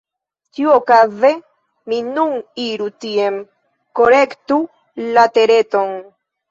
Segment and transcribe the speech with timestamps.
[0.57, 1.29] Ĉiuokaze
[1.93, 2.33] mi nun
[2.65, 3.41] iru tien,
[4.01, 4.63] kolektu
[5.15, 5.97] la Tereton…